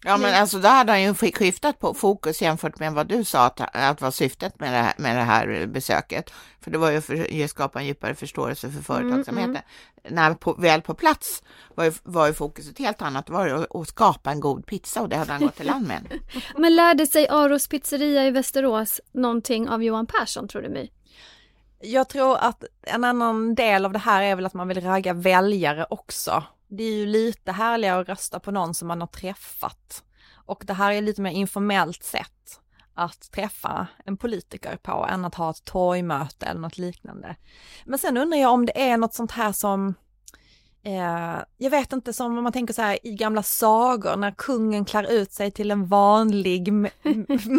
[0.04, 3.46] Ja, men alltså då hade han ju skiftat på fokus jämfört med vad du sa
[3.46, 6.34] att, att var syftet med det, här, med det här besöket.
[6.62, 9.50] För det var ju för att skapa en djupare förståelse för företagsamheten.
[9.50, 9.62] Mm,
[10.04, 10.16] mm.
[10.16, 11.44] När på, väl på plats
[11.76, 13.26] var ju, var ju fokuset helt annat.
[13.26, 15.68] Det var ju att, att skapa en god pizza och det hade han gått till
[15.68, 16.20] land med.
[16.58, 20.90] men lärde sig Aros pizzeria i Västerås någonting av Johan Persson tror du My?
[21.82, 25.14] Jag tror att en annan del av det här är väl att man vill ragga
[25.14, 30.04] väljare också det är ju lite härligare att rösta på någon som man har träffat.
[30.46, 32.60] Och det här är lite mer informellt sätt
[32.94, 37.36] att träffa en politiker på än att ha ett torgmöte eller något liknande.
[37.86, 39.94] Men sen undrar jag om det är något sånt här som
[40.88, 44.86] Eh, jag vet inte, som om man tänker så här i gamla sagor när kungen
[44.86, 46.72] klär ut sig till en vanlig,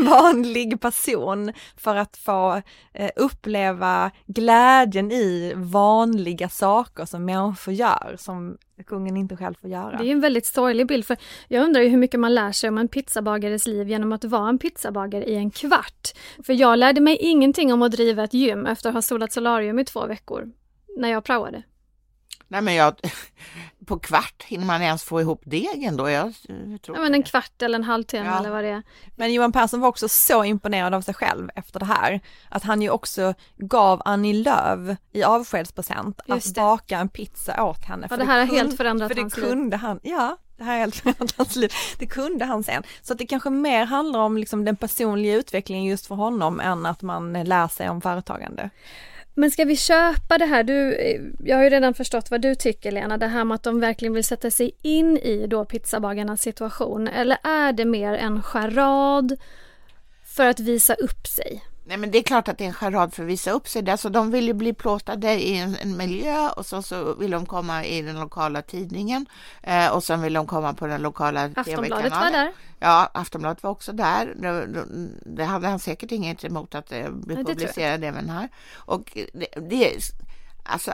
[0.09, 2.63] vanlig person för att få
[2.93, 9.99] eh, uppleva glädjen i vanliga saker som människor gör, som kungen inte själv får göra.
[9.99, 11.17] Det är en väldigt sorglig bild, för
[11.49, 14.49] jag undrar ju hur mycket man lär sig om en pizzabagares liv genom att vara
[14.49, 16.09] en pizzabagare i en kvart.
[16.47, 19.79] För jag lärde mig ingenting om att driva ett gym efter att ha solat solarium
[19.79, 20.53] i två veckor,
[20.97, 21.63] när jag praoade.
[22.49, 22.95] Nej, men jag,
[23.87, 26.11] på kvart hinner man ens få ihop degen då?
[26.11, 26.35] Jag,
[26.83, 28.39] tror ja, men en kvart eller en halvtimme ja.
[28.39, 28.83] eller vad det är.
[29.17, 32.83] Men Johan Persson var också så imponerad av sig själv efter det här, att han
[32.83, 38.07] ju också gav Annie Lööf i avskedspresent att baka en pizza åt henne.
[38.11, 39.81] Ja, det här har helt förändrat för hans det kunde liv.
[39.81, 41.73] Han, ja, det här är helt förändrat hans liv.
[41.99, 42.83] Det kunde han sen.
[43.03, 46.87] Så att det kanske mer handlar om liksom den personliga utvecklingen just för honom än
[46.87, 48.71] att man lär sig om företagande.
[49.39, 50.63] Men ska vi köpa det här?
[50.63, 53.63] Du, eh, jag har ju redan förstått vad du tycker Lena, det här med att
[53.63, 57.09] de verkligen vill sätta sig in i då pizzabagarnas situation.
[57.09, 59.37] Eller är det mer en charad
[60.25, 61.63] för att visa upp sig?
[61.89, 63.91] Nej, men det är klart att det är en charad för att visa upp sig.
[63.91, 67.47] Alltså, de vill ju bli plåtade i en, en miljö och så, så vill de
[67.47, 69.27] komma i den lokala tidningen
[69.63, 71.73] eh, och sen vill de komma på den lokala tv-kanalen.
[71.75, 72.53] Aftonbladet var där.
[72.79, 74.35] Ja, Aftonbladet var också där.
[74.37, 74.85] Det,
[75.37, 78.49] det hade han säkert inget emot att eh, bli publicerad även här.
[78.75, 80.13] Och det, det
[80.65, 80.93] alltså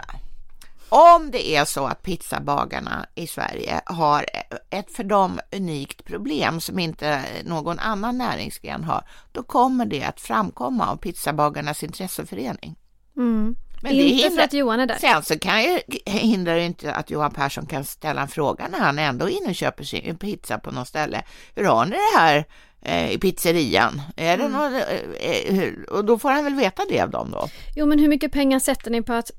[0.88, 4.26] om det är så att pizzabagarna i Sverige har
[4.70, 10.20] ett för dem unikt problem som inte någon annan näringsgren har, då kommer det att
[10.20, 12.76] framkomma av pizzabagarnas intresseförening.
[13.16, 13.56] Mm.
[13.82, 14.96] Men inte det hindrar, för att Johan är där.
[14.96, 18.78] Sen så kan ju, hindrar det inte att Johan Persson kan ställa en fråga när
[18.78, 21.22] han ändå är inne och köper sin pizza på något ställe.
[21.54, 22.44] Hur har ni det här
[22.82, 24.02] eh, i pizzerian?
[24.16, 24.52] Är det mm.
[24.52, 24.82] något,
[25.20, 27.48] eh, eh och då får han väl veta det av dem då.
[27.76, 29.30] Jo, men hur mycket pengar sätter ni på att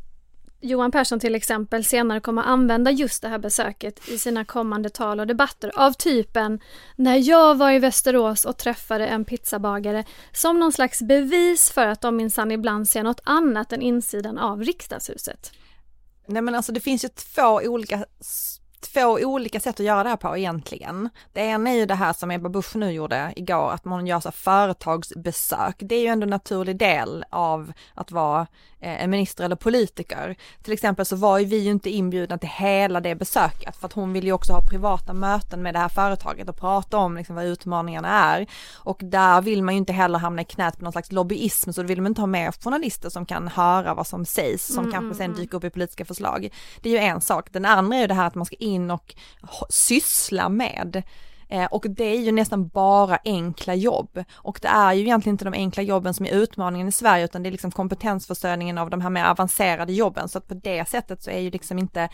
[0.65, 5.19] Johan Persson till exempel senare kommer använda just det här besöket i sina kommande tal
[5.19, 6.59] och debatter av typen
[6.95, 12.01] när jag var i Västerås och träffade en pizzabagare som någon slags bevis för att
[12.01, 15.51] de minsann ibland ser något annat än insidan av riksdagshuset.
[16.27, 18.05] Nej men alltså det finns ju två olika
[18.93, 21.09] två olika sätt att göra det här på egentligen.
[21.33, 24.19] Det ena är ju det här som Ebba Busch nu gjorde igår, att man gör
[24.19, 25.75] så företagsbesök.
[25.79, 28.47] Det är ju ändå en naturlig del av att vara
[28.85, 30.35] Eh, en minister eller politiker.
[30.63, 33.93] Till exempel så var ju vi ju inte inbjudna till hela det besöket för att
[33.93, 37.35] hon vill ju också ha privata möten med det här företaget och prata om liksom
[37.35, 38.47] vad utmaningarna är.
[38.73, 41.81] Och där vill man ju inte heller hamna i knät på någon slags lobbyism så
[41.81, 44.91] då vill man inte ha med journalister som kan höra vad som sägs som mm,
[44.91, 45.37] kanske mm, sen mm.
[45.37, 46.49] dyker upp i politiska förslag.
[46.81, 47.53] Det är ju en sak.
[47.53, 49.15] Den andra är ju det här att man ska in och
[49.69, 51.03] syssla med
[51.49, 54.23] Eh, och det är ju nästan bara enkla jobb.
[54.33, 57.43] Och det är ju egentligen inte de enkla jobben som är utmaningen i Sverige utan
[57.43, 60.29] det är liksom kompetensförsörjningen av de här mer avancerade jobben.
[60.29, 62.09] Så att på det sättet så är ju liksom inte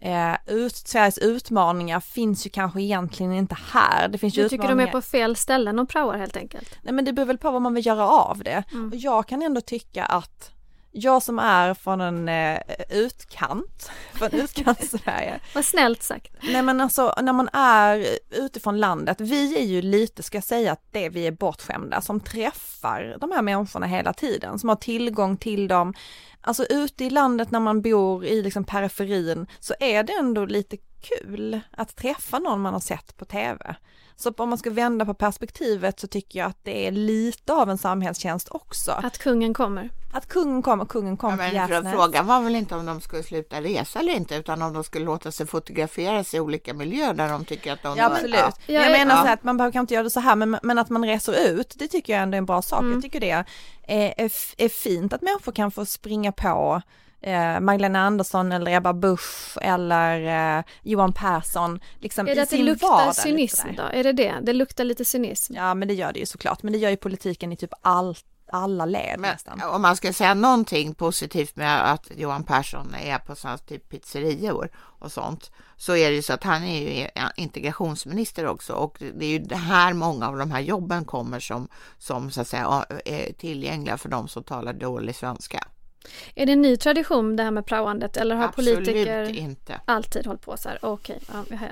[0.00, 4.08] Eh, ut, Sveriges utmaningar finns ju kanske egentligen inte här.
[4.08, 6.78] Det finns du tycker de är på fel ställen och praoar helt enkelt?
[6.82, 8.64] Nej men det beror väl på vad man vill göra av det.
[8.72, 8.88] Mm.
[8.88, 10.52] Och jag kan ändå tycka att
[10.98, 15.40] jag som är från en eh, utkant, från utkant-Sverige.
[15.54, 16.32] Vad snällt sagt.
[16.42, 20.72] Nej men alltså när man är utifrån landet, vi är ju lite, ska jag säga
[20.72, 25.36] att det vi är bortskämda som träffar de här människorna hela tiden, som har tillgång
[25.36, 25.94] till dem.
[26.40, 30.76] Alltså ute i landet när man bor i liksom periferin så är det ändå lite
[31.00, 33.76] kul att träffa någon man har sett på tv.
[34.20, 37.70] Så om man ska vända på perspektivet så tycker jag att det är lite av
[37.70, 38.92] en samhällstjänst också.
[38.92, 39.90] Att kungen kommer.
[40.12, 43.22] Att kungen kommer, kungen kommer ja, till men Frågan var väl inte om de skulle
[43.22, 47.28] sluta resa eller inte utan om de skulle låta sig fotograferas i olika miljöer där
[47.28, 47.96] de tycker att de...
[47.96, 48.40] Ja absolut.
[48.40, 48.52] Ja.
[48.66, 49.22] Jag menar ja.
[49.22, 51.48] så att man behöver kanske inte göra det så här men, men att man reser
[51.50, 52.80] ut, det tycker jag ändå är en bra sak.
[52.80, 52.92] Mm.
[52.92, 53.44] Jag tycker det är,
[53.86, 56.82] är, är fint att människor kan få springa på
[57.20, 61.80] eh, Magdalena Andersson eller Ebba Busch eller eh, Johan Persson.
[61.98, 63.82] Liksom är det att det luktar vardag, cynism då?
[63.82, 64.34] Är det det?
[64.42, 65.54] Det luktar lite cynism?
[65.54, 68.24] Ja men det gör det ju såklart, men det gör ju politiken i typ allt
[68.52, 69.62] alla led Men, nästan.
[69.62, 74.70] Om man ska säga någonting positivt med att Johan Persson är på sådana typ pizzerior
[74.76, 79.24] och sånt så är det ju så att han är ju integrationsminister också och det
[79.26, 82.86] är ju det här många av de här jobben kommer som, som så att säga
[83.04, 85.68] är tillgängliga för de som talar dålig svenska.
[86.34, 89.80] Är det en ny tradition det här med praoandet eller har Absolut politiker inte.
[89.84, 90.78] alltid hållit på så här?
[90.82, 91.58] Okej, okay.
[91.60, 91.68] ja,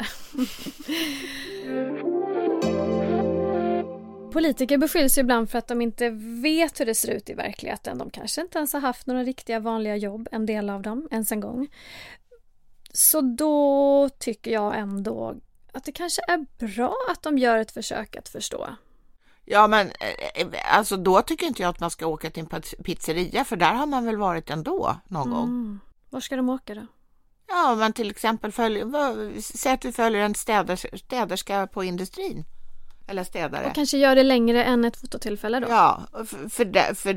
[4.33, 6.11] Politiker beskylls ju ibland för att de inte
[6.43, 7.99] vet hur det ser ut i verkligheten.
[7.99, 11.33] De kanske inte ens har haft några riktiga vanliga jobb, en del av dem, ens
[11.33, 11.69] en gång.
[12.93, 15.35] Så då tycker jag ändå
[15.73, 18.69] att det kanske är bra att de gör ett försök att förstå.
[19.49, 22.63] Ja, men eh, eh, alltså då tycker inte jag att man ska åka till en
[22.85, 25.39] pizzeria för där har man väl varit ändå någon mm.
[25.39, 25.79] gång.
[26.11, 26.87] Var ska de åka då?
[27.49, 32.45] Ja, men till exempel följer, säg att vi följer en städerska, städerska på industrin.
[33.09, 33.67] Eller städare.
[33.67, 35.69] Och kanske gör det längre än ett fototillfälle då?
[35.69, 37.13] Ja, för, för, det, för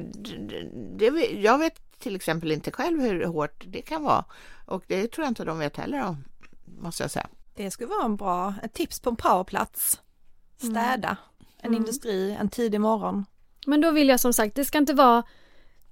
[0.97, 4.25] det, jag vet till exempel inte själv hur hårt det kan vara.
[4.65, 6.23] Och det tror jag inte de vet heller om,
[6.65, 7.27] måste jag säga.
[7.55, 10.01] Det skulle vara en bra, ett tips på en powerplats.
[10.57, 11.07] Städa.
[11.07, 11.17] Mm
[11.59, 11.77] en mm.
[11.77, 13.25] industri en tidig morgon.
[13.65, 15.23] Men då vill jag som sagt, det ska inte vara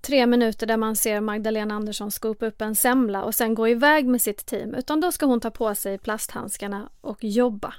[0.02, 4.08] tre minuter där man ser Magdalena Andersson skopa upp en semla och sen gå iväg
[4.08, 7.74] med sitt team, utan då ska hon ta på sig plasthandskarna och jobba.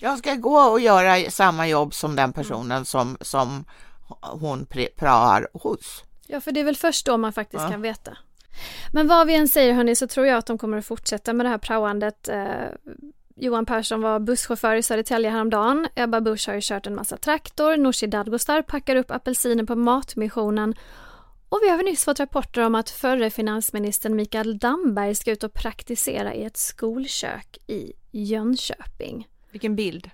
[0.00, 3.64] Jag ska gå och göra samma jobb som den personen som, som
[4.20, 4.66] hon
[4.96, 6.04] praar hos.
[6.26, 7.70] Ja, för det är väl först då man faktiskt ja.
[7.70, 8.16] kan veta.
[8.92, 11.46] Men vad vi än säger hörni så tror jag att de kommer att fortsätta med
[11.46, 12.28] det här praoandet.
[12.28, 12.68] Eh,
[13.36, 15.88] Johan Persson var busschaufför i Södertälje häromdagen.
[15.94, 17.76] Ebba Busch har ju kört en massa traktor.
[17.76, 20.74] Nooshi Dadgostar packar upp apelsiner på Matmissionen.
[21.48, 25.54] Och vi har nyss fått rapporter om att förre finansministern Mikael Damberg ska ut och
[25.54, 29.28] praktisera i ett skolkök i Jönköping.
[29.50, 30.10] Vilken bild!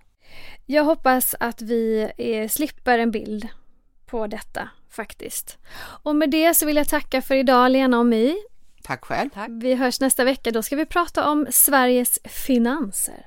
[0.67, 3.49] Jag hoppas att vi är, slipper en bild
[4.07, 5.59] på detta faktiskt.
[6.03, 8.37] Och med det så vill jag tacka för idag Lena och My.
[8.89, 9.31] Tack själv.
[9.31, 9.51] Tack.
[9.51, 10.51] Vi hörs nästa vecka.
[10.51, 13.27] Då ska vi prata om Sveriges finanser.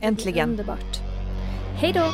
[0.00, 0.50] Äntligen.
[0.50, 1.00] Underbart.
[1.76, 2.10] Hej då!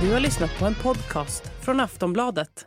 [0.00, 2.66] Du har lyssnat på en podcast från Aftonbladet.